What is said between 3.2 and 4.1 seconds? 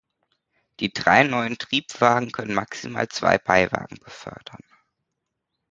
Beiwagen